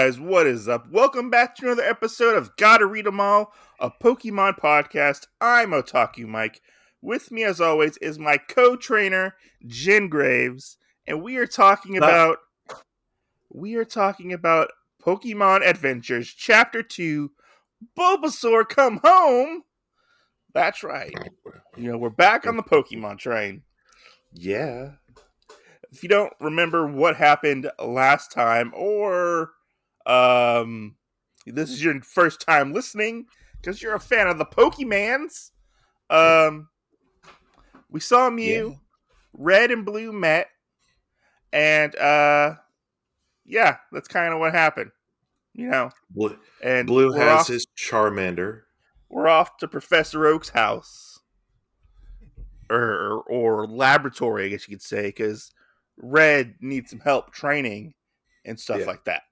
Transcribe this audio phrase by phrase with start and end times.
[0.00, 0.90] Guys, what is up?
[0.90, 5.26] Welcome back to another episode of Gotta Read 'em All, a Pokemon podcast.
[5.42, 6.62] I'm Otaku Mike.
[7.02, 9.36] With me, as always, is my co-trainer
[9.66, 12.38] Jen Graves, and we are talking about
[13.50, 14.70] we are talking about
[15.02, 17.32] Pokemon Adventures Chapter Two,
[17.94, 19.64] Bulbasaur Come Home.
[20.54, 21.12] That's right.
[21.76, 23.64] You know we're back on the Pokemon train.
[24.32, 24.92] Yeah.
[25.92, 29.50] If you don't remember what happened last time, or
[30.06, 30.96] um,
[31.46, 33.26] this is your first time listening
[33.60, 35.50] because you're a fan of the Pokemans,
[36.08, 36.68] um,
[37.90, 38.76] we saw Mew, Yeah.
[39.32, 40.48] Red and Blue met,
[41.52, 42.54] and uh,
[43.44, 44.90] yeah, that's kind of what happened.
[45.52, 48.62] You know, Blue, and Blue has off, his Charmander.
[49.08, 51.18] we're off to Professor Oak's house,
[52.70, 55.50] or or laboratory, I guess you could say, because
[55.96, 57.94] Red needs some help training
[58.44, 58.86] and stuff Yeah.
[58.86, 59.22] like that.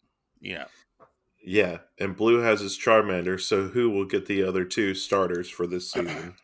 [0.41, 0.67] You know,
[1.45, 3.41] Yeah, and Blue has his Charmander.
[3.41, 6.35] So who will get the other two starters for this uh, season?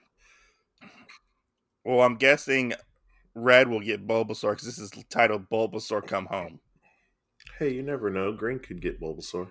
[1.84, 2.72] well, I'm guessing
[3.34, 6.60] Red will get Bulbasaur because this is titled Bulbasaur Come Home.
[7.58, 8.32] hey, you never know.
[8.32, 9.48] Green could get Bulbasaur.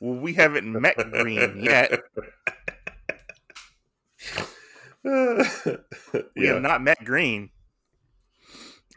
[0.00, 2.00] Well, we haven't met Green yet.
[5.04, 5.12] We
[6.46, 6.54] yeah.
[6.54, 7.50] have not met Green.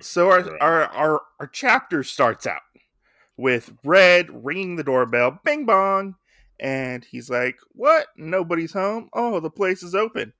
[0.01, 0.61] So our, Right.
[0.61, 2.61] our our our chapter starts out
[3.39, 6.15] with Red ringing the doorbell, bing bong,
[6.59, 8.07] and he's like, "What?
[8.17, 9.09] Nobody's home?
[9.13, 10.33] Oh, the place is open."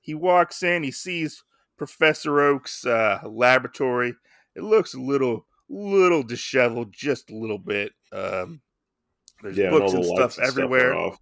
[0.00, 1.42] He walks in, he sees
[1.76, 4.14] Professor Oak's uh, laboratory.
[4.54, 7.92] It looks a little little disheveled, just a little bit.
[8.12, 8.60] Um,
[9.42, 10.94] there's yeah, books and the stuff everywhere.
[10.94, 11.18] off.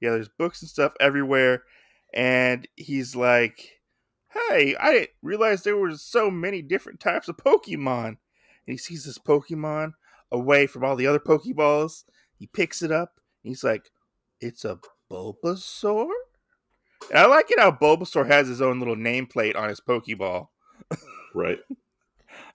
[0.00, 1.62] Yeah, there's books and stuff everywhere.
[2.12, 3.80] And he's like,
[4.28, 8.08] Hey, I didn't realize there were so many different types of Pokemon.
[8.08, 8.18] And
[8.66, 9.94] he sees this Pokemon
[10.32, 12.04] away from all the other Pokeballs.
[12.36, 13.20] He picks it up.
[13.42, 13.90] And he's like,
[14.40, 14.78] It's a
[15.10, 16.10] Bulbasaur?
[17.10, 20.48] And I like it how Bulbasaur has his own little nameplate on his Pokeball.
[21.36, 21.58] Right.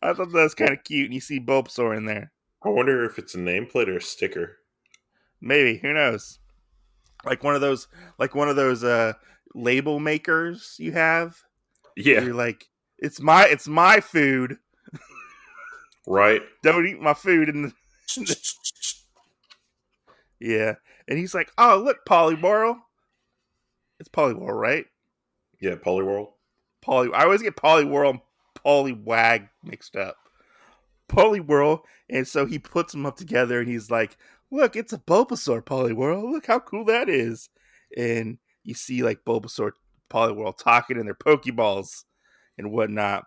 [0.02, 1.08] I thought that was kind of cute.
[1.08, 2.32] And you see Bulbasaur in there.
[2.64, 4.60] I wonder if it's a nameplate or a sticker.
[5.42, 5.78] Maybe.
[5.80, 6.40] Who knows?
[7.26, 9.14] Like one of those like one of those uh
[9.54, 11.38] label makers you have.
[11.98, 12.22] Yeah.
[12.22, 14.58] You're like, it's my it's my food.
[16.10, 16.42] Right.
[16.64, 17.50] Don't eat my food.
[17.50, 17.72] And
[20.40, 20.74] yeah,
[21.08, 22.78] and he's like, oh look, Poliwhirl.
[24.00, 24.86] It's Poliwhirl, right?
[25.62, 25.76] yeah.
[25.76, 26.30] Poliwhirl.
[26.82, 27.12] Poly.
[27.14, 28.22] I always get Poliwhirl and
[28.66, 30.16] Poliwag mixed up.
[31.10, 34.18] Poliwhirl, and so he puts them up together, and he's like,
[34.52, 36.32] look, it's a Bulbasaur Poliwhirl.
[36.32, 37.50] Look how cool that is.
[37.98, 39.72] And you see like Bulbasaur,
[40.10, 42.04] Poliwhirl talking in their Pokeballs
[42.58, 43.26] and whatnot.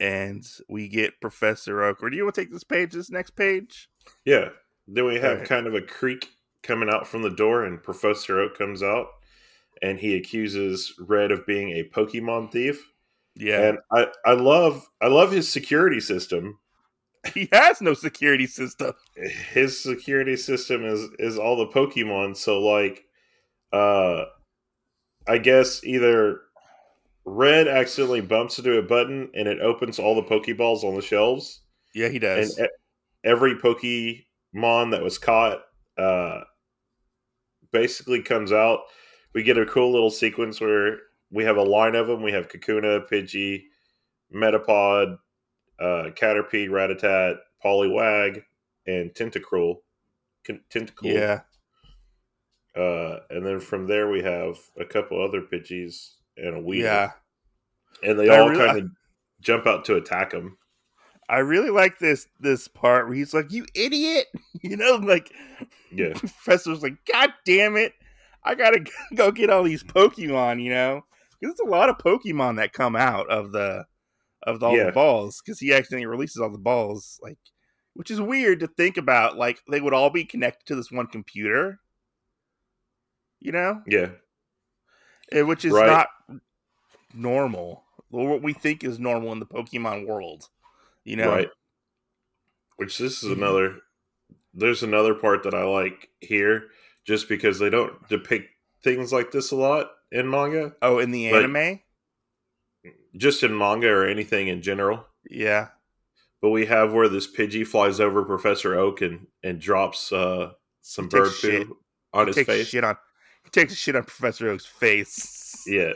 [0.00, 2.02] And we get Professor Oak.
[2.02, 3.88] Or do you want to take this page, this next page?
[4.24, 4.48] Yeah.
[4.86, 5.48] Then we have Alright.
[5.48, 6.28] kind of a creak
[6.62, 9.06] coming out from the door, and Professor Oak comes out,
[9.82, 12.84] and he accuses Red of being a Pokemon thief.
[13.36, 13.68] Yeah.
[13.68, 16.58] And I, I love I love his security system.
[17.34, 18.92] he has no security system.
[19.52, 22.36] His security system is is all the Pokemon.
[22.36, 23.04] So like,
[23.72, 24.24] uh,
[25.26, 26.40] I guess either
[27.24, 31.62] Red accidentally bumps into a button and it opens all the Pokeballs on the shelves,
[31.94, 32.58] Yeah, he does.
[32.58, 32.66] e-
[33.24, 35.62] every Pokemon that was caught
[35.96, 36.40] uh,
[37.72, 38.80] basically comes out.
[39.34, 40.98] We get a cool little sequence where
[41.30, 42.22] we have a line of them.
[42.22, 43.62] We have Kakuna, Pidgey,
[44.32, 45.18] Metapod,
[45.80, 48.42] uh, Caterpie, Rattata, Poliwag,
[48.86, 49.76] and Tentacruel.
[50.46, 51.14] Tentacool.
[51.14, 51.40] yeah.
[52.76, 56.84] Uh, and then from there we have a couple other Pidgeys and a Weedle.
[56.84, 57.10] Yeah.
[58.02, 58.90] And they I all really- kind of
[59.40, 60.56] jump out to attack him.
[61.28, 64.26] I really like this this part where he's like, "You idiot!"
[64.62, 65.32] You know, like
[65.90, 66.12] Yeah.
[66.14, 67.94] Professor's like, "God damn it!
[68.44, 68.84] I gotta
[69.14, 71.04] go get all these Pokemon." You know,
[71.40, 73.86] because it's a lot of Pokemon that come out of the
[74.46, 74.84] of all Yeah.
[74.86, 77.38] the balls because he accidentally releases all the balls, like,
[77.94, 79.38] which is weird to think about.
[79.38, 81.80] Like they would all be connected to this one computer.
[83.40, 84.10] You know, Yeah.
[85.34, 85.86] Eh, which is Right.
[85.86, 86.08] not
[87.12, 87.84] normal.
[88.10, 90.48] Or what we think is normal in the Pokemon world.
[91.04, 91.50] You know, Right.
[92.76, 93.36] Which this is Mhm.
[93.38, 93.80] another.
[94.52, 96.70] There's another part that I like here,
[97.04, 98.50] just because they don't depict
[98.82, 100.76] things like this a lot in manga.
[100.80, 101.80] Oh, in the Like- anime,
[103.16, 105.06] Just in manga or anything in general.
[105.30, 105.68] yeah.
[106.40, 110.52] But we have where this Pidgey flies over Professor Oak and, and drops uh,
[110.82, 111.66] some bird shit.
[111.68, 111.78] poo
[112.12, 112.68] on his takes face.
[112.68, 113.00] shit on he
[113.52, 115.62] takes a shit on Professor Oak's face.
[115.66, 115.92] Yeah.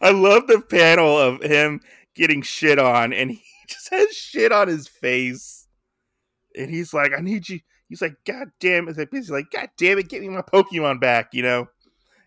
[0.00, 1.80] I love the panel of him
[2.14, 5.66] getting shit on, and he just has shit on his face.
[6.56, 7.60] and he's like, I need you.
[7.88, 9.08] He's like, God damn it!
[9.10, 11.66] He's like, God damn it, get me my Pokemon back, you know.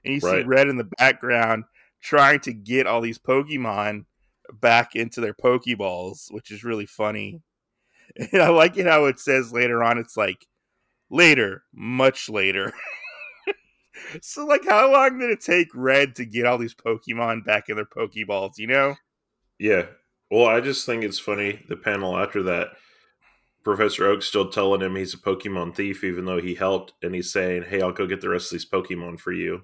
[0.03, 0.41] And you right.
[0.41, 1.63] see Red in the background
[2.01, 4.05] trying to get all these Pokemon
[4.51, 7.41] back into their Pokeballs, which is really funny.
[8.31, 10.45] And I like it how it says later on, it's like
[11.09, 12.71] later, much later.
[14.21, 17.75] so, like, how long did it take Red to get all these Pokemon back in
[17.75, 18.95] their Pokeballs, you know?
[19.59, 19.85] Yeah.
[20.31, 22.69] Well, I just think it's funny the panel after that.
[23.63, 27.31] Professor Oak's still telling him he's a Pokemon thief, even though he helped, and he's
[27.31, 29.61] saying, Hey, I'll go get the rest of these Pokemon for you.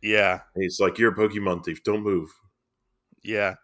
[0.00, 0.40] Yeah.
[0.54, 2.30] And he's like, You're a Pokemon thief, don't move.
[3.22, 3.56] Yeah.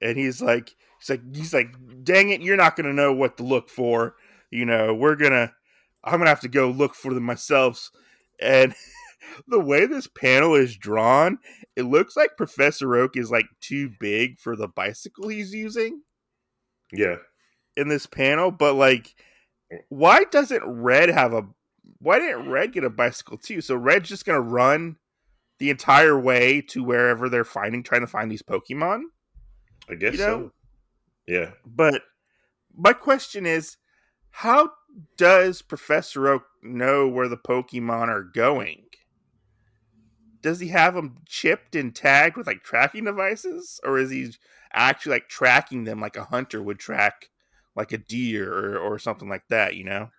[0.00, 1.74] And he's like he's like he's like,
[2.04, 4.16] dang it, you're not gonna know what to look for.
[4.50, 5.52] You know, we're gonna
[6.04, 7.90] I'm gonna have to go look for them myself.
[8.40, 8.74] And
[9.48, 11.38] the way this panel is drawn,
[11.76, 16.02] it looks like Professor Oak is like too big for the bicycle he's using.
[16.92, 17.16] Yeah.
[17.76, 19.14] In this panel, but like
[19.88, 21.42] why doesn't Red have a
[22.00, 23.60] why didn't Red get a bicycle too?
[23.60, 24.96] So Red's just gonna run
[25.58, 29.02] the entire way to wherever they're finding trying to find these Pokemon.
[29.90, 30.26] I guess you know?
[30.26, 30.52] so.
[31.26, 31.50] Yeah.
[31.66, 32.02] But
[32.76, 33.76] my question is
[34.30, 34.70] how
[35.16, 38.84] does Professor Oak know where the Pokemon are going?
[40.40, 44.32] Does he have them chipped and tagged with like tracking devices, or is he
[44.72, 47.30] actually like tracking them like a hunter would track
[47.74, 49.74] like a deer or, or something like that?
[49.74, 50.10] You know.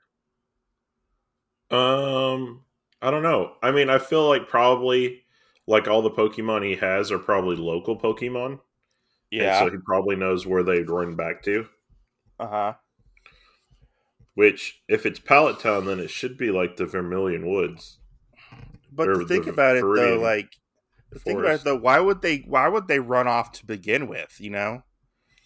[1.71, 2.63] Um,
[3.01, 3.53] I don't know.
[3.61, 5.23] I mean, I feel like probably
[5.67, 8.59] like all the Pokemon he has are probably local Pokemon.
[9.29, 9.61] Yeah.
[9.61, 11.67] And so he probably knows where they'd run back to.
[12.39, 12.73] Uh huh.
[14.33, 17.98] Which, if it's Pallet Town, then it should be like the Vermilion Woods.
[18.91, 20.49] But to think about it, though, like
[21.17, 22.37] think about it though, why would they?
[22.47, 24.35] Why would they run off to begin with?
[24.39, 24.83] You know,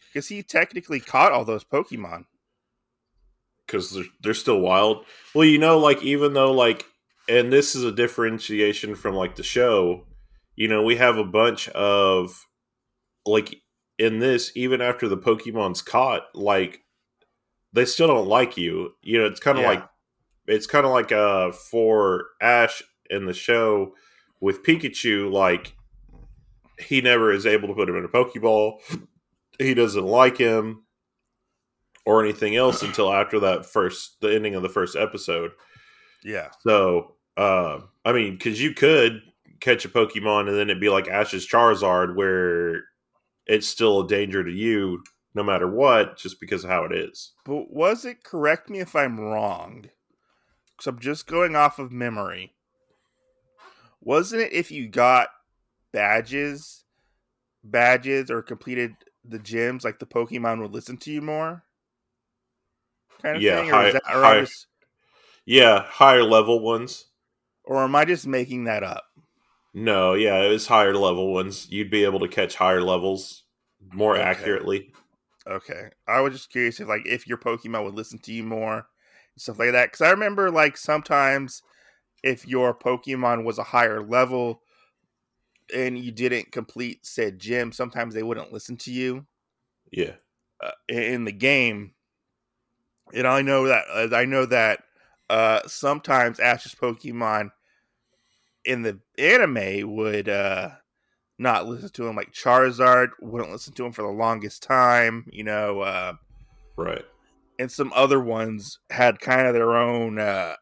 [0.07, 2.25] because he technically caught all those Pokemon.
[3.65, 5.05] Because they're they're still wild.
[5.33, 6.85] Well, you know, like even though like,
[7.29, 10.05] and this is a differentiation from like the show.
[10.55, 12.45] You know, we have a bunch of
[13.25, 13.55] like
[13.97, 16.81] in this, even after the Pokemon's caught, like
[17.73, 18.91] they still don't like you.
[19.01, 19.69] You know, it's kind of yeah.
[19.69, 19.89] like
[20.45, 23.93] it's kind of like uh for Ash in the show
[24.39, 25.75] with Pikachu, like
[26.79, 28.79] he never is able to put him in a Pokeball.
[29.59, 30.83] He doesn't like him
[32.05, 35.51] or anything else until after that first the ending of the first episode.
[36.23, 36.49] Yeah.
[36.61, 39.21] So, uh, I mean, because you could
[39.59, 42.83] catch a Pokemon and then it'd be like Ash's Charizard, where
[43.45, 45.03] it's still a danger to you
[45.35, 47.33] no matter what, just because of how it is.
[47.45, 49.85] But was it correct me if I'm wrong?
[50.71, 52.52] Because I'm just going off of memory.
[54.03, 55.29] Wasn't it if you got
[55.93, 56.83] badges,
[57.63, 61.63] badges, or completed the gyms, like the Pokemon would listen to you more?
[63.21, 63.69] Kind of yeah, thing?
[63.69, 64.67] High, that, or high, just,
[65.45, 67.05] yeah, higher level ones.
[67.63, 69.05] Or am I just making that up?
[69.73, 71.67] No, yeah, it was higher level ones.
[71.69, 73.43] You'd be able to catch higher levels
[73.93, 74.23] more okay.
[74.23, 74.91] accurately.
[75.47, 78.75] Okay, I was just curious if like if your Pokemon would listen to you more,
[78.75, 79.91] and stuff like that.
[79.91, 81.63] Because I remember like sometimes
[82.23, 84.61] if your Pokemon was a higher level
[85.73, 89.25] and you didn't complete said gym, sometimes they wouldn't listen to you.
[89.91, 90.13] Yeah,
[90.61, 91.93] uh, in the game,
[93.13, 94.83] and I know that I know that
[95.29, 97.51] uh, sometimes Ash's Pokemon
[98.65, 100.69] in the anime would uh
[101.39, 105.43] not listen to him like Charizard wouldn't listen to him for the longest time, you
[105.43, 106.13] know, uh
[106.77, 107.03] right.
[107.59, 110.55] And some other ones had kind of their own uh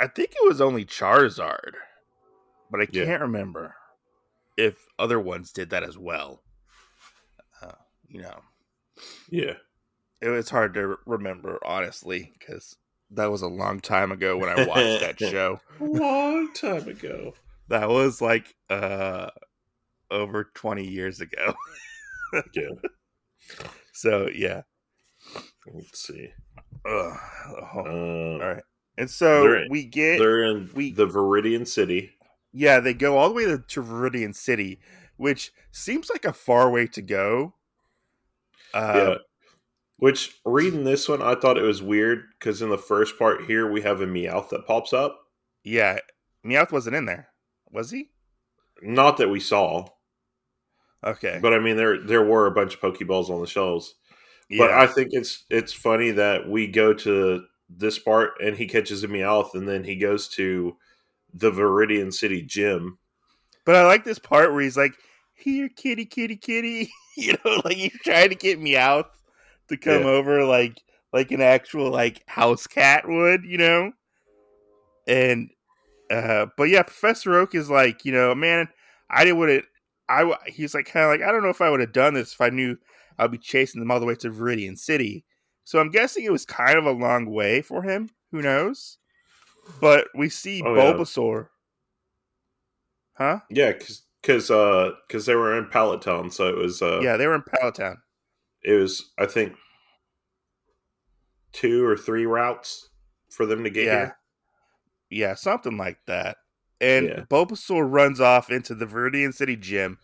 [0.00, 1.72] I think it was only Charizard,
[2.70, 3.74] but I can't remember
[4.56, 6.42] if other ones did that as well.
[7.62, 7.72] Uh,
[8.08, 8.40] you know.
[9.30, 9.54] Yeah.
[10.20, 12.76] It was hard to remember honestly cuz
[13.10, 15.60] that was a long time ago when I watched that show.
[15.80, 17.34] long time ago.
[17.68, 19.30] That was like uh
[20.10, 21.54] over 20 years ago.
[22.54, 22.70] yeah.
[23.92, 24.62] So, yeah.
[25.72, 26.28] Let's see.
[26.84, 27.16] Uh,
[27.54, 28.62] oh, all right.
[28.98, 32.12] And so in, we get they're in we, the Viridian City.
[32.52, 34.80] Yeah, they go all the way to, to Viridian City,
[35.16, 37.54] which seems like a far way to go.
[38.72, 39.14] Uh, yeah.
[39.98, 43.70] Which reading this one, I thought it was weird because in the first part here
[43.70, 45.18] we have a Meowth that pops up.
[45.64, 45.98] Yeah,
[46.44, 47.28] Meowth wasn't in there,
[47.70, 48.10] was he?
[48.82, 49.86] Not that we saw.
[51.04, 53.94] Okay, but I mean there there were a bunch of Pokeballs on the shelves.
[54.50, 54.66] Yeah.
[54.66, 59.02] But I think it's it's funny that we go to this part and he catches
[59.02, 60.76] a Meowth and then he goes to
[61.34, 62.98] the Viridian City gym.
[63.64, 64.94] But I like this part where he's like,
[65.34, 69.10] "Here, kitty, kitty, kitty," you know, like he's trying to get Meowth
[69.68, 70.08] to come yeah.
[70.08, 70.80] over like
[71.12, 73.92] like an actual like house cat would, you know.
[75.08, 75.50] And
[76.10, 78.68] uh, but yeah, Professor Oak is like, you know, man,
[79.10, 79.62] I didn't would have.
[80.08, 82.32] I he's like kind of like I don't know if I would have done this
[82.32, 82.76] if I knew
[83.18, 85.24] I'd be chasing them all the way to Viridian City.
[85.66, 88.08] So I'm guessing it was kind of a long way for him.
[88.30, 88.98] Who knows?
[89.80, 90.92] But we see Oh, yeah.
[90.94, 91.48] Bulbasaur.
[93.14, 93.40] Huh?
[93.50, 97.16] Yeah, because because uh, 'cause they were in Pallet Town, so it was uh, yeah,
[97.16, 98.00] they were in Pallet Town.
[98.62, 99.54] it was I think
[101.52, 102.88] two or three routes
[103.28, 103.98] for them to get Yeah.
[103.98, 104.16] here.
[105.10, 106.36] Yeah, something like that.
[106.80, 107.20] And Yeah.
[107.28, 109.98] Bulbasaur runs off into the Viridian City gym.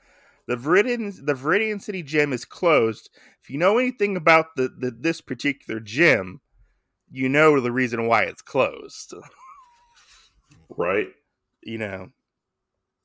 [0.47, 3.11] The Viridian the Viridian City gym is closed.
[3.43, 6.41] If you know anything about the, the this particular gym,
[7.11, 9.15] you know the reason why it's closed.
[10.69, 11.09] Right?
[11.63, 12.11] You know,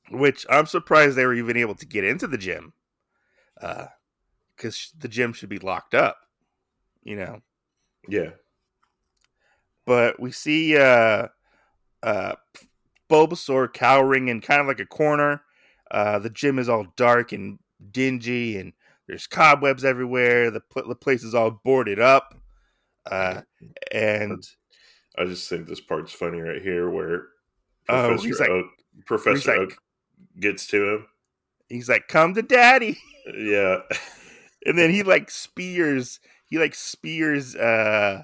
[0.09, 2.73] which I'm surprised they were even able to get into the gym,
[3.61, 3.87] Uh,
[4.55, 6.17] because the gym should be locked up.
[7.03, 7.41] You know,
[8.07, 8.31] Yeah.
[9.85, 11.27] but we see uh
[12.03, 12.35] uh
[13.09, 15.43] Bulbasaur cowering in kind of like a corner.
[15.91, 17.59] Uh the gym is all dark and
[17.91, 18.73] dingy and
[19.07, 20.51] there's cobwebs everywhere.
[20.51, 22.35] The pl- the place is all boarded up.
[23.09, 23.41] Uh
[23.91, 24.43] and
[25.17, 27.27] I just think this part's funny right here where
[27.89, 28.65] Oh, Professor like- Oak
[29.05, 29.77] Professor like- Oak
[30.39, 31.07] gets to him.
[31.69, 32.97] he's like, "Come to daddy."
[33.33, 33.77] Yeah.
[34.65, 38.23] And then he like spears he like spears uh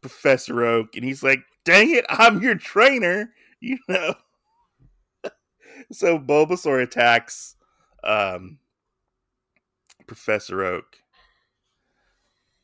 [0.00, 4.14] Professor Oak and he's like, "Dang it, I'm your trainer." You know.
[5.92, 7.56] so Bulbasaur attacks
[8.04, 8.58] um
[10.06, 10.98] Professor Oak.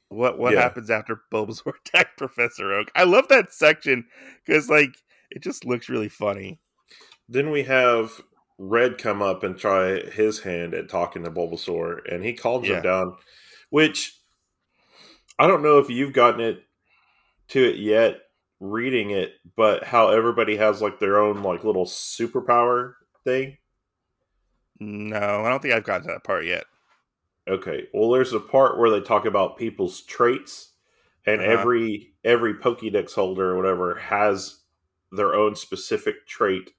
[0.09, 0.63] What what Yeah.
[0.63, 2.91] happens after Bulbasaur attacked Professor Oak?
[2.95, 4.07] I love that section
[4.47, 4.95] cuz like
[5.31, 6.61] it just looks really funny.
[7.29, 8.21] Then we have
[8.59, 12.77] Red come up and try his hand at talking to Bulbasaur, and he calms Yeah.
[12.77, 13.17] him down.
[13.71, 14.19] Which
[15.39, 16.63] I don't know if you've gotten it
[17.49, 18.21] to it yet,
[18.61, 23.59] reading it, but how everybody has like their own like little superpower thing.
[24.81, 26.65] No, I don't think I've gotten to that part yet.
[27.49, 27.89] Okay.
[27.93, 30.73] Well, there's a part where they talk about people's traits,
[31.27, 31.51] and Uh-huh.
[31.53, 34.63] every every Pokédex holder or whatever has
[35.11, 36.71] their own specific trait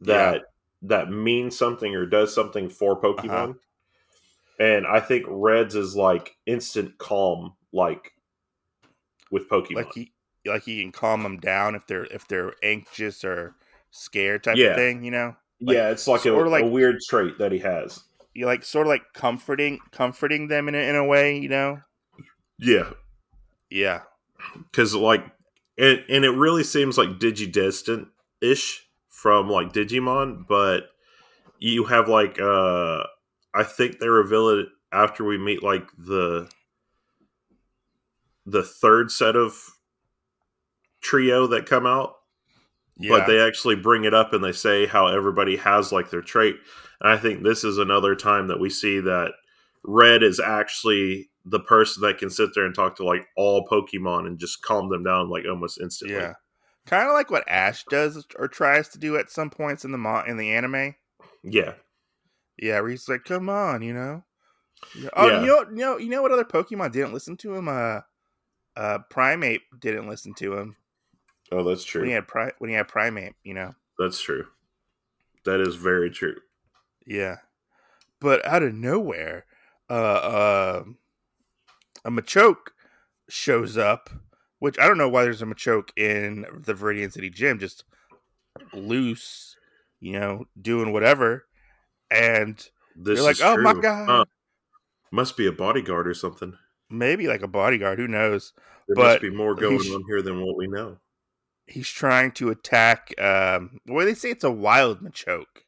[0.00, 0.42] that
[0.82, 3.50] that means something or does something for Pokemon.
[3.50, 3.54] Uh-huh.
[4.60, 8.12] And I think Reds is like instant calm, like
[9.30, 9.74] with Pokemon.
[9.76, 10.12] like he
[10.44, 13.54] like he can calm them down if they're if they're anxious or
[13.90, 14.70] scared type Yeah.
[14.70, 17.58] of thing you know like- yeah, it's like a, like- a weird trait that he
[17.58, 18.00] has.
[18.34, 21.80] you like sort of like comforting comforting them in a, in a way you know?
[22.58, 22.90] Yeah,
[23.70, 24.02] yeah.
[24.70, 25.24] Because like
[25.76, 28.06] and, and it really seems like digidestined
[28.40, 30.90] ish from like digimon but
[31.58, 33.02] you have like uh
[33.52, 36.48] i think they reveal it after we meet like the
[38.46, 39.60] the third set of
[41.00, 42.14] trio that come out
[42.98, 43.10] yeah.
[43.10, 46.56] but they actually bring it up and they say how everybody has like their trait.
[47.00, 49.32] And i think this is another time that we see that
[49.84, 54.26] red is actually the person that can sit there and talk to like all pokemon
[54.26, 56.16] and just calm them down like almost instantly.
[56.16, 56.34] Yeah.
[56.86, 59.98] Kind of like what ash does or tries to do at some points in the
[59.98, 60.94] mo- in the anime.
[61.42, 61.74] Yeah.
[62.58, 64.24] Yeah where he's like come on you know?
[65.14, 65.40] Oh Yeah.
[65.40, 67.68] you know you know you know what other pokemon didn't listen to him?
[67.68, 68.00] Uh
[68.76, 70.76] uh Primeape didn't listen to him
[71.52, 74.46] oh that's true when he had pri- when he had Primeape you know that's true
[75.44, 76.36] that is very true
[77.06, 77.36] Yeah.
[78.20, 79.46] But out of nowhere,
[79.88, 80.84] uh, uh
[82.04, 82.72] a Machoke
[83.28, 84.10] shows up,
[84.58, 87.84] which I don't know why there's a Machoke in the Viridian City gym, just
[88.74, 89.56] loose,
[90.00, 91.46] you know, doing whatever.
[92.10, 92.56] And
[92.96, 94.24] this you're like, oh my god, Huh.
[95.10, 96.54] must be a bodyguard or something
[96.90, 98.52] maybe like a bodyguard, who knows?
[98.88, 100.98] there But must be more going he's- on here than what we know
[101.68, 105.64] He's trying to attack um well they say it's a wild Machoke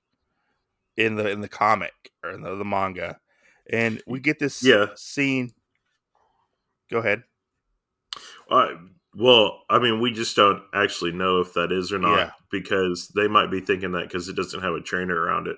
[0.96, 3.18] in the in the comic or in the, the manga.
[3.70, 4.86] And we get this Yeah.
[4.96, 5.52] scene.
[6.90, 7.22] Go ahead.
[8.50, 8.68] Uh,
[9.14, 12.30] well, I mean, we just don't actually know if that is or not Yeah.
[12.50, 15.56] because they might be thinking that because it doesn't have a trainer around it.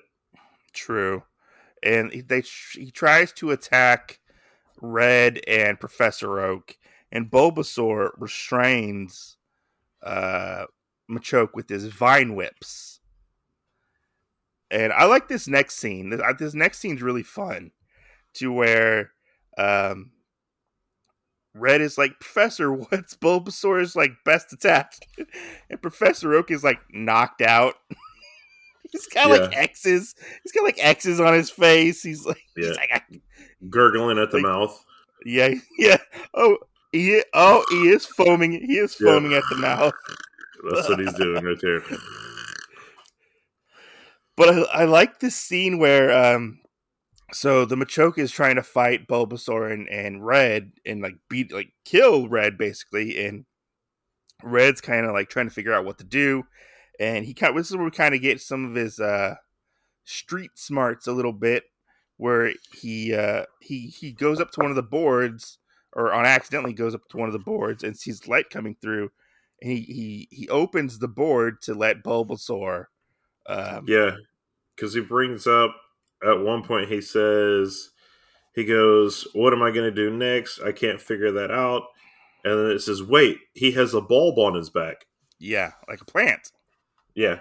[0.73, 1.23] True,
[1.83, 4.21] and they he tries to attack
[4.81, 6.77] Red and Professor Oak,
[7.11, 9.37] and Bulbasaur restrains
[10.03, 10.65] uh,
[11.11, 13.01] Machoke with his vine whips.
[14.71, 16.11] And I like this next scene.
[16.11, 17.73] This, this next scene's really fun,
[18.35, 19.11] to where
[19.59, 20.13] um,
[21.55, 24.95] Red is like, Professor, what's Bulbasaur's like best attack?
[25.71, 27.75] and Professor Oak is like knocked out.
[28.91, 30.15] He's got like X's.
[30.43, 32.03] He's got like X's on his face.
[32.03, 32.69] He's like, Yeah.
[32.69, 33.21] he's like, I-
[33.71, 34.85] Gurgling at the Like- mouth.
[35.25, 35.97] yeah, yeah.
[36.35, 36.59] Oh,
[36.93, 38.53] He oh he is foaming.
[38.53, 39.13] He is Yeah.
[39.13, 39.95] foaming at the mouth.
[40.71, 41.83] That's what he's doing right there.
[44.37, 46.61] But I, I like this scene where um
[47.33, 51.73] so the Machoke is trying to fight Bulbasaur and, and Red and like beat like
[51.85, 53.47] kill Red basically and
[54.43, 56.45] Red's kind of like trying to figure out what to do
[57.01, 59.37] and he kind this is where we kind of get some of his uh
[60.05, 61.65] street smarts a little bit
[62.19, 65.59] where he uh he he goes up to one of the boards
[65.95, 69.11] or on accidentally goes up to one of the boards and sees light coming through
[69.61, 72.87] and he he he opens the board to let Bulbasaur
[73.47, 74.13] um Yeah,
[74.75, 75.75] because he brings up
[76.25, 77.91] at one point he says
[78.55, 80.61] he goes, "What am I going to do next?
[80.61, 81.85] I can't figure that out."
[82.45, 85.07] And then it says, "Wait, he has a bulb on his back."
[85.39, 86.53] yeah like a plant
[87.15, 87.41] Yeah,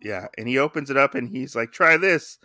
[0.00, 2.38] Yeah, and he opens it up and he's like, "Try this,"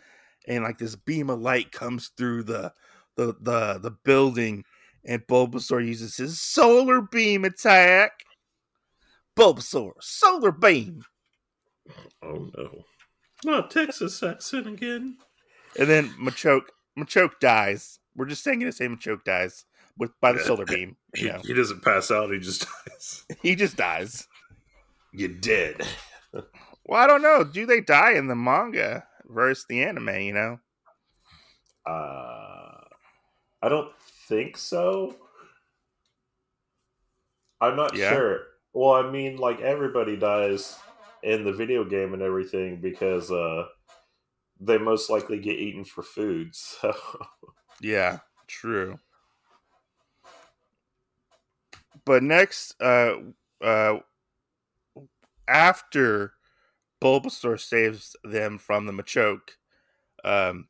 [0.48, 2.74] and like this beam of light comes through the
[3.16, 4.66] the the the building,
[5.05, 8.12] and Bulbasaur uses his solar beam attack.
[9.38, 11.03] Bulbasaur, solar beam,
[12.22, 12.83] Oh no.
[13.43, 15.17] Not Texas accent again.
[15.77, 16.67] and then Machoke
[16.98, 18.00] Machoke dies.
[18.15, 19.65] We're just saying to say Machoke dies
[19.98, 20.95] with by the solar beam.
[21.15, 23.25] He, know, he doesn't pass out, he just dies.
[23.43, 24.27] he just dies.
[25.13, 25.81] You're dead.
[26.86, 27.45] Well, I don't know.
[27.45, 30.10] Do they die in the manga versus the anime?
[30.19, 30.60] You know,
[31.86, 32.81] Uh,
[33.62, 33.89] I don't
[34.27, 35.15] think so.
[37.62, 37.98] I'm not Yeah.
[37.98, 38.48] sure.
[38.74, 40.79] Well, I mean, like everybody dies
[41.22, 43.68] in the video game and everything because uh,
[44.59, 46.53] they most likely get eaten for food.
[46.81, 46.94] So
[47.79, 49.00] Yeah, true.
[52.05, 53.18] But next, uh,
[53.62, 54.00] uh,
[55.48, 56.33] after
[57.01, 59.51] Bulbasaur saves them from the Machoke,
[60.24, 60.70] um,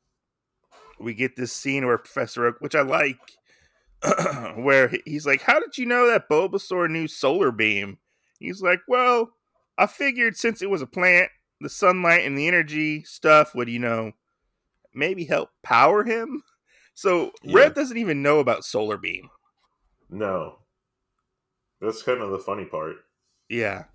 [1.00, 3.40] we get this scene where Professor Oak, which I like,
[4.56, 7.98] where he's like, "How did you know that Bulbasaur knew Solar Beam?"
[8.40, 9.32] He's like, "Well,
[9.78, 11.30] I figured since it was a plant,
[11.62, 14.12] the sunlight and the energy stuff would, you know,
[14.94, 16.44] maybe help power him."
[16.96, 17.56] So Yeah.
[17.56, 19.32] Red doesn't even know about Solar Beam.
[20.12, 20.60] no,
[21.82, 22.98] that's kind of the funny part.
[23.50, 23.86] Yeah.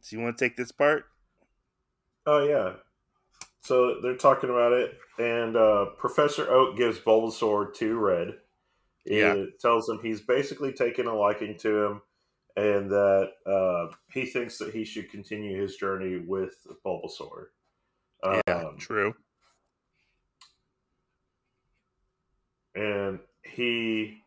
[0.00, 1.04] So you want to take this part?
[2.26, 2.72] Oh yeah.
[3.60, 8.34] So they're talking about it, and uh, Professor Oak gives Bulbasaur to Red.
[9.08, 9.32] Yeah.
[9.34, 12.02] It tells him he's basically taken a liking to him,
[12.56, 17.46] and that uh, he thinks that he should continue his journey with Bulbasaur.
[18.24, 19.14] yeah, Um, true.
[22.74, 24.22] and he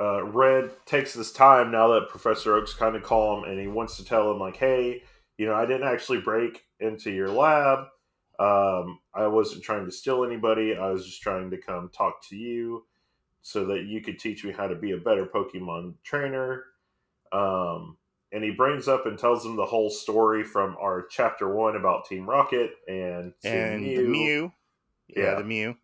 [0.00, 3.96] uh, Red takes this time now that Professor Oak's kind of calm, and he wants
[3.98, 5.02] to tell him like, "Hey,
[5.36, 7.80] you know, I didn't actually break into your lab.
[8.38, 10.74] Um, I wasn't trying to steal anybody.
[10.76, 12.86] I was just trying to come talk to you
[13.42, 16.64] so that you could teach me how to be a better Pokemon trainer."
[17.32, 17.96] Um,
[18.32, 22.06] and he brings up and tells him the whole story from our chapter one about
[22.06, 24.52] Team Rocket and Team And Mew, the Mew.
[25.08, 25.34] Yeah, Yeah.
[25.36, 25.76] the Mew.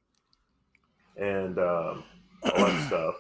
[1.17, 2.05] and um,
[2.45, 3.15] all that stuff.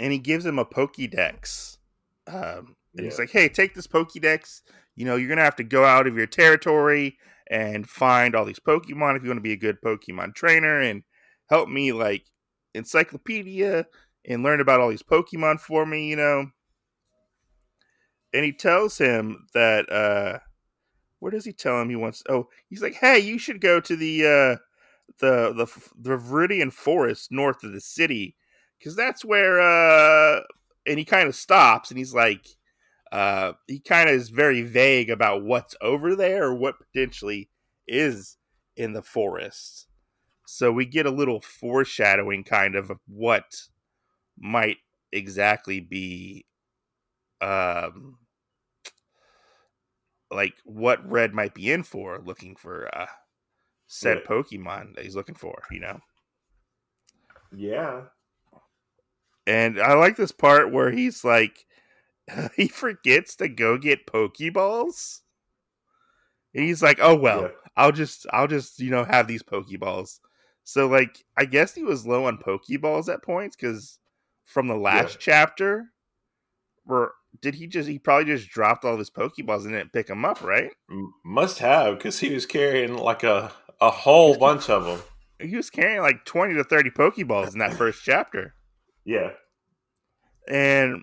[0.00, 1.78] And he gives him a Pokédex.
[2.26, 4.62] Um, and he's like, hey, take this Pokédex.
[4.96, 7.16] You know, you're going to have to go out of your territory
[7.50, 11.02] and find all these Pokemon if you want to be a good Pokemon trainer and
[11.48, 12.24] help me, like,
[12.74, 13.86] encyclopedia
[14.24, 16.46] and learn about all these Pokemon for me, you know.
[18.34, 20.38] And he tells him that, uh,
[21.18, 22.22] where does he tell him he wants?
[22.28, 24.56] Oh, he's like, hey, you should go to the, uh,
[25.18, 25.66] the, the,
[25.98, 28.36] the Viridian Forest north of the city
[28.78, 30.40] because that's where, uh,
[30.86, 32.46] and he kind of stops and he's like,
[33.12, 37.50] uh, he kind of is very vague about what's over there or what potentially
[37.86, 38.38] is
[38.76, 39.86] in the forest.
[40.46, 43.68] So we get a little foreshadowing kind of of what
[44.38, 44.78] might
[45.12, 46.46] exactly be
[47.40, 48.18] um
[50.30, 53.06] like what red might be in for looking for uh
[53.88, 54.24] said Right.
[54.24, 56.00] pokemon that he's looking for you know
[57.52, 58.08] Yeah.
[59.46, 61.66] and i like this part where he's like
[62.56, 65.20] he forgets to go get pokeballs
[66.54, 67.48] and he's like oh well Yeah.
[67.76, 70.20] i'll just i'll just you know have these pokeballs
[70.64, 73.98] so like i guess he was low on pokeballs at points because
[74.44, 75.86] from the last chapter
[76.84, 80.06] where did he just he probably just dropped all of his pokeballs and didn't pick
[80.06, 80.70] them up right
[81.24, 85.00] Must have because he was carrying like a a whole bunch of them.
[85.48, 88.54] he was carrying like 20 to 30 pokeballs in that first chapter
[89.04, 89.30] Yeah.
[90.46, 91.02] and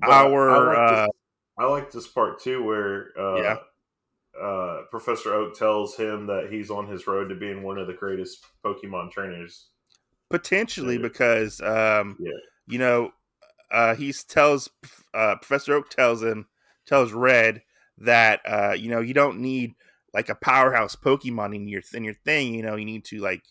[0.00, 1.14] But our I like, uh this,
[1.58, 3.56] I like this part too, where uh, Yeah.
[4.40, 7.94] Uh, Professor Oak tells him that he's on his road to being one of the
[7.94, 9.68] greatest Pokemon trainers.
[10.30, 12.32] potentially because um Yeah.
[12.66, 13.12] you know,
[13.70, 14.70] uh, he tells
[15.12, 16.46] uh, Professor Oak tells him
[16.86, 17.62] tells Red
[17.98, 19.74] that uh, you know you don't need
[20.12, 22.54] like a powerhouse Pokemon in your in your thing.
[22.54, 23.42] You know, you need to like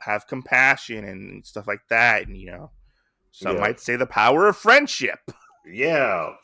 [0.00, 2.26] have compassion and stuff like that.
[2.26, 2.70] And you know,
[3.32, 3.60] some Yeah.
[3.60, 5.18] might say the power of friendship.
[5.66, 6.34] Yeah,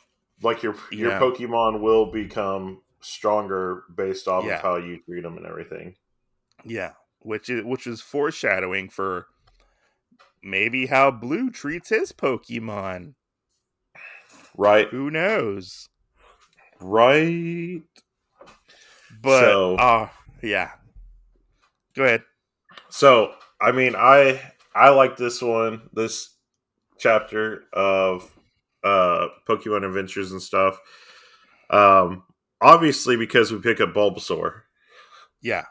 [0.42, 1.18] like your your Yeah.
[1.18, 4.56] Pokemon will become stronger based off Yeah.
[4.56, 5.96] of how you treat them and everything.
[6.64, 9.26] Yeah, which is which is foreshadowing for
[10.42, 13.14] maybe how Blue treats his Pokemon.
[14.56, 15.88] Right, Who knows?
[16.80, 17.82] right.
[19.22, 20.08] But So- uh
[20.42, 20.72] yeah.
[21.96, 22.24] Go ahead.
[22.90, 24.40] So, I mean, I
[24.74, 26.36] I like this one, this
[26.98, 28.30] chapter of
[28.82, 30.78] uh Pokemon Adventures and stuff.
[31.70, 32.24] Um,
[32.64, 34.62] obviously because we pick up Bulbasaur
[35.42, 35.66] Yeah.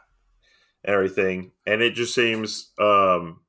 [0.84, 3.40] everything, and it just seems um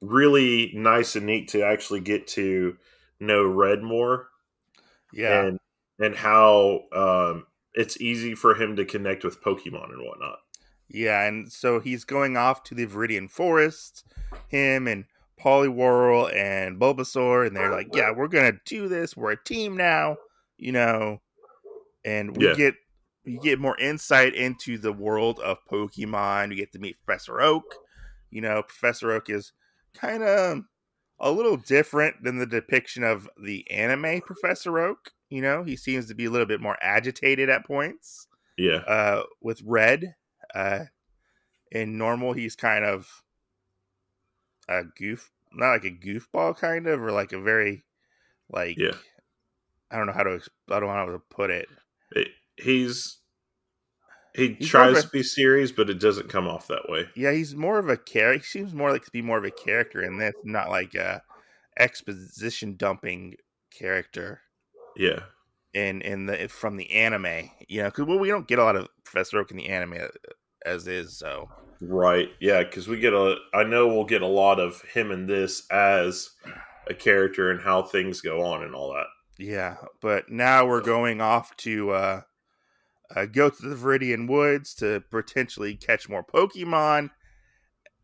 [0.00, 2.76] really nice and neat to actually get to
[3.18, 4.28] know Red more
[5.12, 5.42] Yeah.
[5.46, 5.58] and
[5.98, 10.38] and how um it's easy for him to connect with Pokemon and whatnot.
[10.88, 14.04] Yeah, and so he's going off to the Viridian Forest,
[14.48, 15.04] him and
[15.40, 20.16] Poliwhirl and Bulbasaur, and they're like, Yeah, we're gonna do this, we're a team now,
[20.58, 21.20] you know.
[22.04, 22.54] And we Yeah.
[22.54, 22.74] get
[23.26, 26.48] we get more insight into the world of Pokemon.
[26.48, 27.64] We get to meet Professor Oak.
[28.30, 29.52] You know, Professor Oak is
[29.92, 30.62] kind of
[31.18, 35.12] a little different than the depiction of the anime Professor Oak.
[35.28, 38.78] You know, he seems to be a little bit more agitated at points Yeah.
[38.78, 40.14] uh, with Red.
[40.54, 40.86] Uh,
[41.70, 43.22] in normal, he's kind of
[44.68, 47.84] a goof, not like a goofball, kind of, or like a very,
[48.48, 48.96] like, Yeah.
[49.90, 51.68] I don't know how to, I don't know how to put it.
[52.12, 53.18] It, he's
[54.34, 57.06] he He's tries a- to be serious, but it doesn't come off that way.
[57.16, 58.38] Yeah, he's more of a character.
[58.38, 61.22] He seems more like to be more of a character in this, not like a
[61.78, 63.34] exposition dumping
[63.76, 64.40] character
[64.96, 65.20] Yeah.
[65.74, 67.50] in in the from the anime.
[67.68, 69.94] You know, because well, we don't get a lot of Professor Oak in the anime
[69.94, 70.06] uh,
[70.66, 71.18] as is.
[71.18, 71.48] So
[71.82, 72.28] Right.
[72.40, 73.36] Yeah, because we get a.
[73.54, 76.30] I know we'll get a lot of him in this as
[76.88, 79.06] a character and how things go on and all that.
[79.40, 82.20] Yeah, but now we're going off to uh,
[83.16, 87.08] uh, go to the Viridian Woods to potentially catch more Pokemon,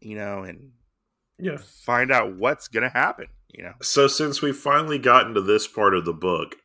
[0.00, 0.72] you know, and
[1.38, 1.58] Yeah.
[1.84, 3.26] find out what's gonna happen.
[3.48, 6.56] You know, So since we've finally gotten to this part of the book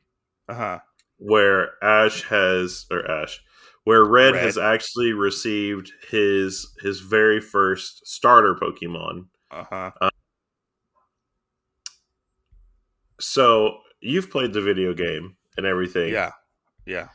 [0.48, 0.80] uh huh,
[1.18, 3.42] where Ash has or Ash,
[3.84, 4.44] where Red, Red.
[4.46, 9.26] has actually received his his very first starter Pokemon.
[9.52, 9.92] uh huh.
[13.20, 16.12] So you've played the video game and everything.
[16.12, 16.32] Yeah,
[16.86, 17.08] yeah.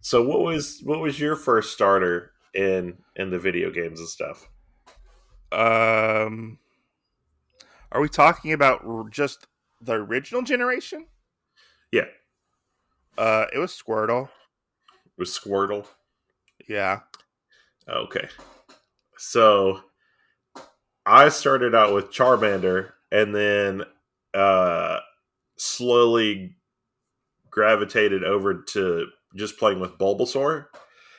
[0.00, 4.48] So what was what was your first starter in in the video games and stuff?
[5.52, 6.58] Um,
[7.92, 9.46] are we talking about just
[9.80, 11.06] the original generation?
[11.92, 12.06] Yeah.
[13.16, 14.28] Uh, it was Squirtle.
[14.86, 15.86] It was Squirtle.
[16.68, 17.00] Yeah.
[17.88, 18.28] Okay.
[19.16, 19.80] So
[21.04, 23.82] I started out with Charmander and then
[24.34, 24.98] uh
[25.56, 26.56] slowly
[27.50, 30.66] gravitated over to just playing with Bulbasaur.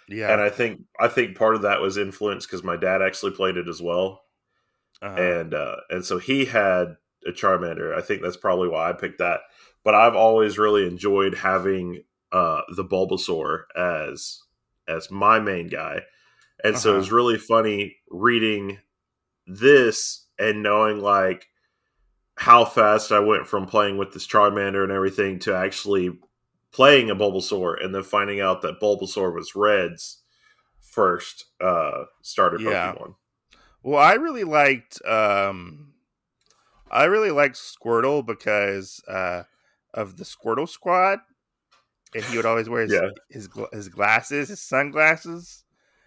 [0.10, 0.32] Yeah.
[0.32, 3.58] And I think I think part of that was influenced because my dad actually played
[3.58, 4.21] it as well.
[5.02, 5.15] uh-huh.
[5.21, 6.95] And uh and so he had
[7.28, 7.95] a Charmander.
[7.95, 9.41] I think that's probably why I picked that.
[9.84, 14.41] But I've always really enjoyed having uh the Bulbasaur as
[14.88, 16.02] as my main guy.
[16.63, 16.97] And so it Uh-huh.
[16.97, 18.80] was really funny reading
[19.45, 21.47] this and knowing like
[22.38, 26.17] how fast I went from playing with this Charmander and everything to actually
[26.71, 30.21] playing a Bulbasaur and then finding out that Bulbasaur was Red's
[30.80, 32.93] first uh starter Yeah.
[32.93, 33.15] Pokemon.
[33.84, 35.93] Well, I really liked um
[36.89, 39.43] I really liked Squirtle because uh
[39.93, 41.19] of the Squirtle squad.
[42.15, 43.10] And he would always wear his Yeah.
[43.30, 45.65] his, his glasses, his sunglasses.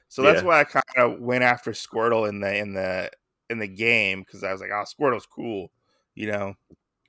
[0.09, 0.49] So that's Yeah.
[0.49, 3.11] why I kind of went after Squirtle in the in the
[3.51, 5.71] in the game because I was like, "Oh, Squirtle's cool,"
[6.20, 6.54] you know.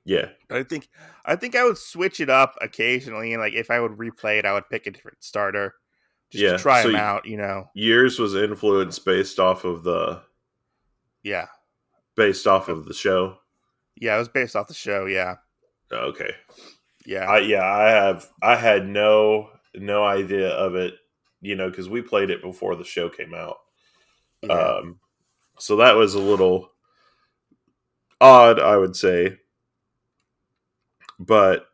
[0.05, 0.29] Yeah.
[0.47, 0.89] But I think
[1.25, 4.45] I think I would switch it up occasionally, and like if I would replay it,
[4.45, 5.75] I would pick a different starter
[6.29, 7.69] just Yeah, to try so him out, you know.
[7.73, 10.23] Yours was influenced based off of the
[11.23, 11.47] Yeah,
[12.15, 13.37] based off of the show.
[13.95, 15.05] yeah, it was based off the show.
[15.05, 15.35] Yeah,
[15.91, 16.31] Okay.
[17.05, 17.27] yeah.
[17.27, 20.95] I yeah, I have I had no no idea of it,
[21.41, 23.57] you know, because we played it before the show came out.
[24.41, 24.73] yeah.
[24.79, 24.99] Um
[25.59, 26.71] so that was a little
[28.21, 29.37] odd, I would say.
[31.19, 31.65] But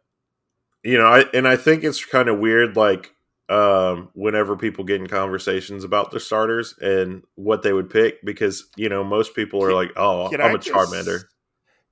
[0.83, 3.13] you know, I and I think it's kind of weird like
[3.49, 8.67] um whenever people get in conversations about their starters and what they would pick because
[8.75, 11.21] you know most people are Can- like oh i'm I a just- charmander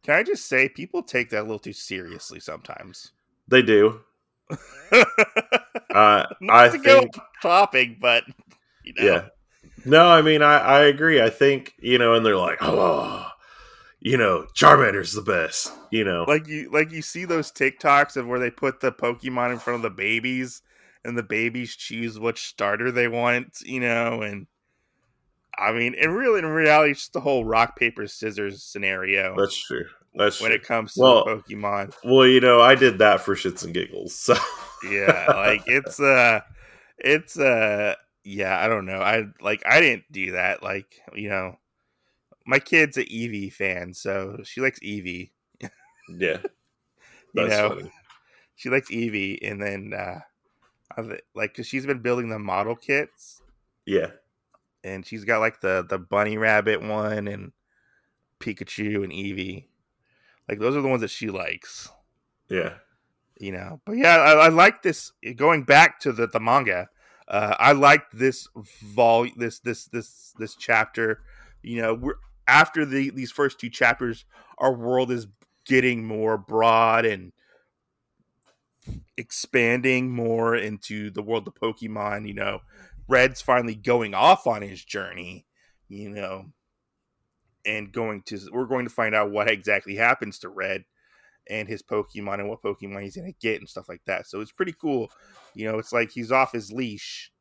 [0.04, 3.12] Can I just say people take that a little too seriously sometimes?
[3.48, 4.02] They do.
[5.94, 8.26] Uh, Not I to go think, off topic, but
[8.84, 9.26] you know, yeah.
[9.86, 11.22] No, I mean, I, I agree.
[11.22, 13.26] I think, you know, and they're like, oh,
[14.06, 16.26] you know, Charmander's the best, you know.
[16.28, 19.78] like you like you see those TikToks of where they put the Pokemon in front
[19.78, 20.62] of the babies,
[21.04, 24.46] and the babies choose which starter they want, you know, and
[25.58, 29.58] I mean, and really, in reality, it's just the whole rock paper scissors scenario That's
[29.66, 29.86] true.
[30.14, 30.56] That's when true.
[30.58, 31.96] it comes to Well- Pokemon.
[32.04, 34.14] well, you know, I did that for shits and giggles.
[34.14, 34.36] So,
[34.92, 36.42] yeah like it's uh
[37.00, 41.58] it's uh yeah i don't know i like i didn't do that like you know
[42.46, 45.32] my kid's a Eevee fan so she likes Eevee
[46.10, 46.38] yeah.
[47.34, 47.70] You know.
[47.70, 47.92] funny.
[48.56, 50.20] she likes Eevee and then uh
[51.36, 53.42] like because she's been building the model kits
[53.86, 54.12] Yeah.
[54.84, 57.52] and she's got like the the bunny rabbit one and
[58.40, 59.66] pikachu and Eevee
[60.48, 61.90] like those are the ones that she likes
[62.50, 62.76] Yeah.
[63.40, 66.88] you know but yeah i, I like this going back to the, the manga
[67.28, 68.48] uh, i liked this
[68.94, 71.24] vol this this this this chapter
[71.64, 72.14] you know we're
[72.48, 74.26] after the these first two chapters
[74.58, 75.28] our world is
[75.66, 77.32] getting more broad and
[79.18, 82.60] expanding more into the world of pokemon you know
[83.08, 85.46] red's finally going off on his journey
[85.88, 86.46] you know
[87.66, 90.84] and going to we're going to find out what exactly happens to red
[91.50, 94.28] and his Pokemon and what Pokemon he's gonna get and stuff like that.
[94.28, 95.10] So it's pretty cool.
[95.54, 97.32] You know, it's like he's off his leash.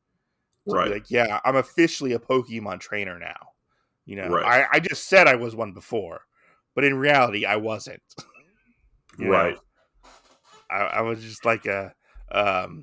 [0.68, 0.90] to Right.
[0.90, 3.53] Like, yeah, I'm officially a Pokemon trainer now.
[4.06, 4.66] You know, Right.
[4.72, 6.20] I, I just said I was one before,
[6.74, 8.02] but in reality, I wasn't.
[9.16, 9.56] Right.
[10.68, 11.94] I, I was just like a
[12.32, 12.82] um,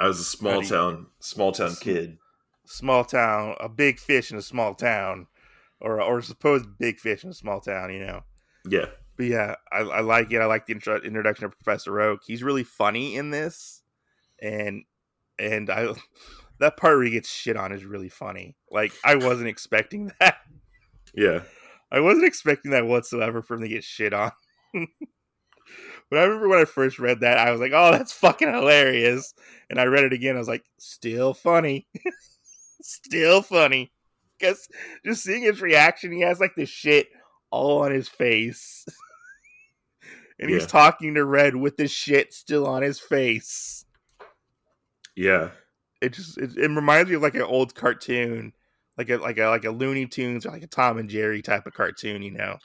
[0.00, 2.18] I was a small town, small town kid.
[2.64, 5.28] small town, a big fish in a small town,
[5.80, 7.92] or or supposed big fish in a small town.
[7.92, 8.22] You know.
[8.68, 8.86] Yeah.
[9.16, 10.40] But yeah, I, I like it.
[10.40, 12.22] I like the intro, introduction of Professor Oak.
[12.26, 13.82] He's really funny in this,
[14.40, 14.82] and
[15.38, 15.94] and I
[16.60, 18.54] that part where he gets shit on is really funny.
[18.70, 20.38] Like I wasn't expecting that.
[21.14, 21.42] Yeah.
[21.92, 24.30] I wasn't expecting that whatsoever for him to get shit on.
[24.74, 29.34] but I remember when I first read that, I was like, "Oh, that's fucking hilarious!"
[29.68, 30.36] And I read it again.
[30.36, 31.88] I was like, "Still funny,
[32.80, 33.90] still funny."
[34.38, 34.68] Because
[35.04, 37.08] just seeing his reaction, he has like this shit
[37.50, 38.86] all on his face,
[40.38, 40.68] and he's Yeah.
[40.68, 43.84] talking to Red with the shit still on his face.
[45.16, 45.50] Yeah.
[46.00, 48.52] It just it, it reminds me of like an old cartoon,
[48.96, 51.66] like a like a like a Looney Tunes or like a Tom and Jerry type
[51.66, 52.58] of cartoon, you know.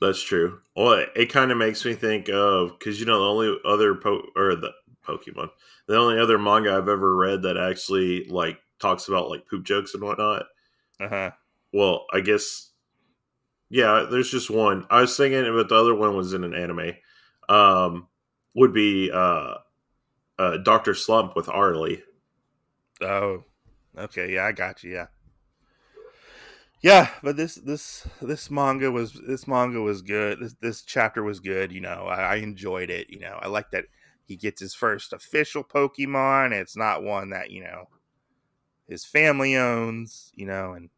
[0.00, 0.60] That's true.
[0.74, 3.94] Well, it, it kind of makes me think of because you know the only other
[3.94, 4.72] po- or the
[5.06, 5.50] Pokemon,
[5.86, 9.94] the only other manga I've ever read that actually like talks about like poop jokes
[9.94, 10.46] and whatnot.
[10.98, 11.30] Uh huh.
[11.72, 12.70] Well, I guess
[13.68, 14.06] yeah.
[14.10, 14.86] There's just one.
[14.90, 16.92] I was thinking, but the other one was in an anime.
[17.48, 18.08] Um,
[18.54, 19.54] would be uh,
[20.38, 22.00] uh, Doctor Slump with Arale.
[23.02, 23.44] Oh,
[23.96, 24.32] okay.
[24.34, 24.92] Yeah, I got you.
[24.92, 25.06] Yeah,
[26.82, 27.08] yeah.
[27.22, 30.38] But this this this manga was this manga was good.
[30.40, 31.72] This this chapter was good.
[31.72, 33.10] You know, I, I enjoyed it.
[33.10, 33.86] You know, I like that
[34.26, 36.52] he gets his first official Pokemon.
[36.52, 37.88] It's not one that you know
[38.88, 40.30] his family owns.
[40.34, 40.90] You know, and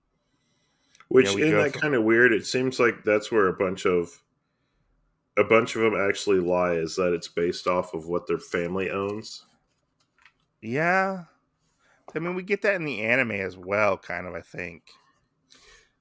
[1.09, 2.33] Which Yeah, we isn't that from- kind of weird?
[2.33, 4.11] It seems like that's where a bunch of
[5.39, 6.75] a bunch of them actually lie.
[6.75, 9.45] Is that it's based off of what their family owns?
[10.61, 11.25] yeah.
[12.15, 14.35] I mean, we get that in the anime as well, kind of.
[14.35, 14.83] I think.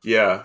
[0.04, 0.44] Yeah,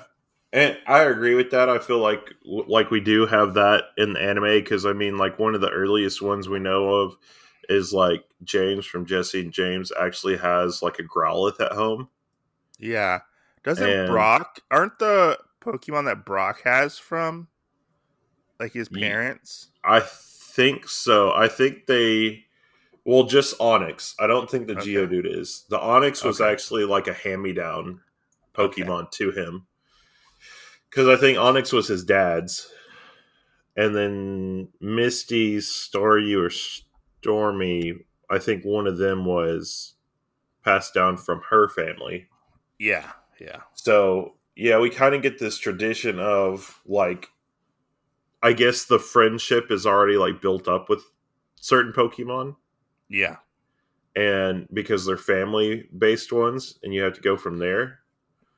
[0.52, 1.68] and I agree with that.
[1.68, 5.38] I feel like like we do have that in the anime because I mean, like
[5.38, 7.16] one of the earliest ones we know of
[7.68, 12.08] is like James from Jessie and James actually has like a Growlithe at home.
[12.78, 13.20] Yeah.
[13.64, 17.48] Doesn't And- Brock aren't the Pokemon that Brock has from
[18.60, 19.70] like his parents?
[19.82, 21.32] I think so.
[21.32, 22.45] I think they.
[23.06, 24.14] Well, just Onix.
[24.18, 24.94] I don't think the Okay.
[24.94, 25.64] Geodude is.
[25.70, 26.50] The Onix was Okay.
[26.50, 28.00] actually like a hand-me-down
[28.58, 28.82] Okay.
[28.82, 29.66] Pokemon to him.
[30.90, 32.68] Because I think Onix was his dad's.
[33.76, 36.50] And then Misty, Staryu, or
[37.22, 39.94] Starmie, I think one of them was
[40.64, 42.26] passed down from her family.
[42.78, 43.60] Yeah, yeah.
[43.74, 47.28] So yeah, we kind of get this tradition of like,
[48.42, 51.04] I guess the friendship is already like built up with
[51.56, 52.56] certain Pokemon,
[53.08, 53.36] Yeah.
[54.14, 58.00] and because they're family based ones, and you have to go from there.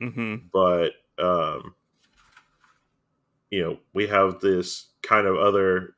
[0.01, 0.47] Mm-hmm.
[0.53, 1.75] But um,
[3.51, 5.95] you know, we have this kind of other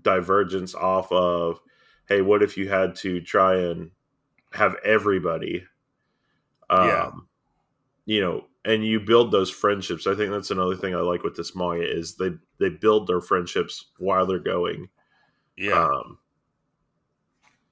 [0.00, 1.60] divergence off of,
[2.08, 3.90] hey, what if you had to try and
[4.52, 5.64] have everybody?
[6.70, 7.10] Um, Yeah.
[8.06, 10.06] You know, and you build those friendships.
[10.06, 13.20] I think that's another thing I like with this manga is they they build their
[13.20, 14.88] friendships while they're going.
[15.56, 15.84] Yeah.
[15.84, 16.18] Um,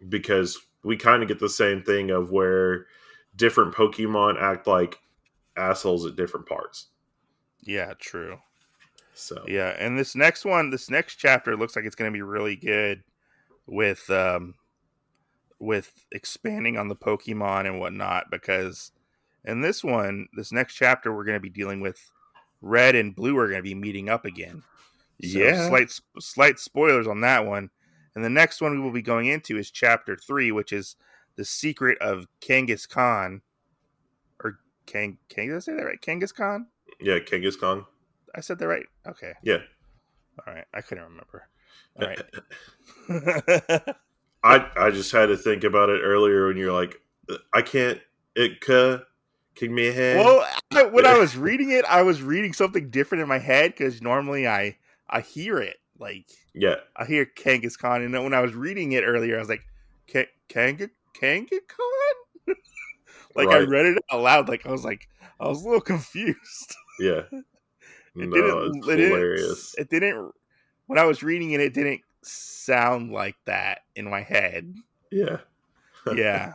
[0.09, 2.87] because we kind of get the same thing of where
[3.37, 4.99] different Pokemon act like
[5.57, 6.89] assholes at different parts.
[7.63, 8.39] yeah, true.
[9.15, 12.23] So Yeah, and this next one, this next chapter looks like it's going to be
[12.23, 13.03] really good
[13.67, 14.55] with um
[15.59, 18.91] with expanding on the Pokemon and whatnot because
[19.45, 22.11] in this one, this next chapter we're going to be dealing with
[22.61, 24.63] Red and Blue are going to be meeting up again.
[25.23, 25.69] So Yeah.
[25.69, 27.71] slight slight spoilers on that one.
[28.15, 30.97] And the next one we will be going into is chapter 3, which is
[31.37, 33.41] the secret of Kangaskhan
[34.43, 36.01] or Kang Kang did I say that right?
[36.01, 36.67] Kangaskhan?
[37.01, 37.87] yeah, Kangaskhan.
[38.35, 38.87] I said that right.
[39.07, 39.33] Okay.
[39.43, 39.59] Yeah.
[40.47, 40.65] All right.
[40.73, 41.49] I couldn't remember.
[42.01, 42.23] All right.
[44.45, 47.01] I I just had to think about it earlier when you're like,
[47.53, 48.01] I can't
[48.35, 50.19] it kick me a hand.
[50.19, 53.73] well, I, when I was reading it, I was reading something different in my head
[53.73, 54.77] because normally I
[55.09, 59.05] I hear it like Yeah, I hear Kangaskhan, and then when I was reading it
[59.05, 59.65] earlier, I was like,
[60.13, 62.15] Ka- Kanga Kangaskhan.
[63.35, 64.49] like I read it out loud.
[64.49, 65.09] Like I was like,
[65.41, 66.77] I was a little confused.
[67.01, 67.23] yeah.
[68.15, 68.77] It no, didn't.
[68.77, 69.75] it's it didn't.
[69.79, 70.35] It didn't.
[70.85, 74.75] When I was reading it, it didn't sound like that in my head.
[75.11, 75.39] Yeah.
[76.15, 76.53] Yeah.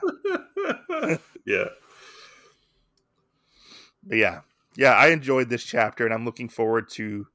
[1.45, 1.69] yeah.
[4.03, 4.41] But yeah,
[4.75, 7.25] yeah, I enjoyed this chapter, and I'm looking forward to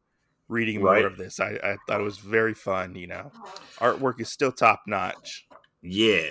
[0.53, 1.05] reading more Right.
[1.05, 1.41] of this.
[1.41, 2.95] I, I thought it was very fun.
[2.95, 3.33] You know,
[3.79, 5.47] artwork is still top notch.
[5.83, 6.31] Yeah.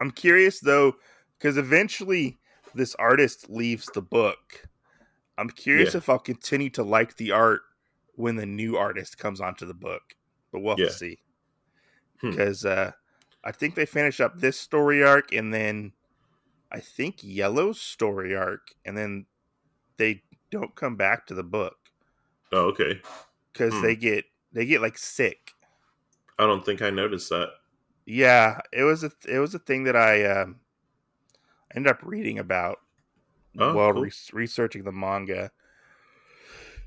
[0.00, 0.94] I'm curious though,
[1.38, 2.38] because eventually
[2.74, 4.62] this artist leaves the book.
[5.38, 5.98] I'm curious Yeah.
[5.98, 7.62] if I'll continue to like the art
[8.14, 10.02] when the new artist comes onto the book,
[10.52, 10.86] but we'll have Yeah.
[10.86, 11.18] to see.
[12.20, 12.30] Hmm.
[12.30, 12.92] Because uh,
[13.42, 15.92] I think they finish up this story arc, and then
[16.70, 19.26] I think Yellow's story arc, and then
[19.96, 21.76] they don't come back to the book
[22.52, 23.00] Oh, okay.
[23.52, 23.82] because Hmm.
[23.82, 25.52] they get they get like sick.
[26.38, 27.50] I don't think I noticed that.
[28.06, 30.60] Yeah, it was a it was a thing that I um,
[31.74, 32.78] ended up reading about
[33.58, 34.02] Oh, while cool.
[34.02, 35.50] re- researching the manga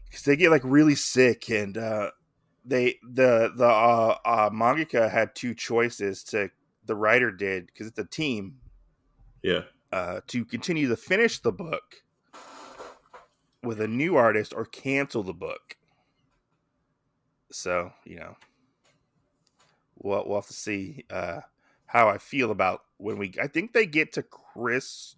[0.09, 2.11] because they get like really sick and uh,
[2.63, 6.49] they the the uh, uh, mangaka had two choices to
[6.85, 8.55] the writer did because it's a team
[9.43, 9.63] Yeah.
[9.91, 12.03] uh, to continue to finish the book
[13.65, 15.75] with a new artist or cancel the book.
[17.51, 18.35] So you know,
[19.97, 21.41] we'll we'll have to see uh,
[21.85, 23.33] how I feel about when we.
[23.41, 25.15] I think they get to Chris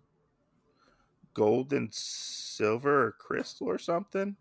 [1.33, 4.36] Gold and Silver or Crystal or something.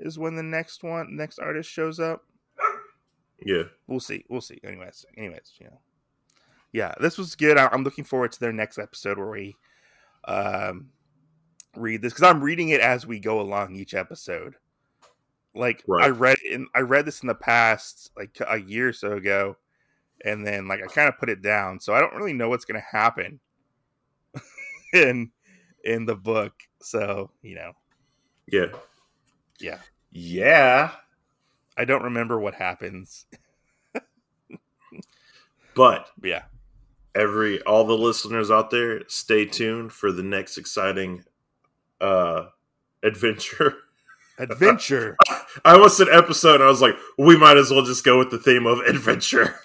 [0.00, 2.24] Is when the next one next artist shows up
[3.44, 3.62] Yeah.
[3.86, 4.24] we'll see.
[4.28, 4.58] We'll see.
[4.64, 5.78] Anyways, anyways, you know,
[6.72, 7.56] yeah, this was good.
[7.56, 9.54] I- I'm looking forward to their next episode where we
[10.26, 10.88] um
[11.76, 14.54] read this because I'm reading it as we go along each episode.
[15.54, 19.12] Like I read in I read this in the past, like a year or so
[19.12, 19.56] ago,
[20.24, 22.64] and then like I kind of put it down, so I don't really know what's
[22.64, 23.38] gonna happen
[24.92, 25.30] in
[25.84, 26.54] in the book.
[26.82, 27.72] So you know,
[28.48, 28.66] Yeah.
[29.60, 29.78] yeah,
[30.10, 30.90] Yeah.
[31.76, 33.26] I don't remember what happens.
[35.74, 36.42] But But yeah,
[37.14, 41.24] every all the listeners out there, stay tuned for the next exciting
[42.04, 42.46] uh
[43.02, 43.74] adventure.
[44.38, 45.16] adventure.
[45.64, 48.30] I almost said episode, and I was like, we might as well just go with
[48.30, 49.56] the theme of adventure.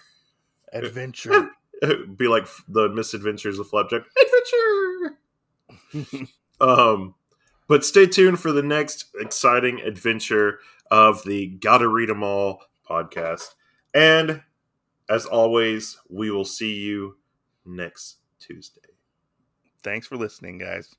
[0.74, 1.50] adventure.
[2.18, 4.02] Be like the misadventures of Flapjack.
[5.94, 6.28] Adventure.
[6.60, 7.16] Um,
[7.70, 10.60] but stay tuned for the next exciting adventure
[10.92, 13.54] of the Gotta Read 'em All podcast.
[13.94, 14.42] And
[15.10, 17.16] as always, we will see you
[17.66, 18.82] next Tuesday.
[19.84, 20.94] Thanks for listening, guys.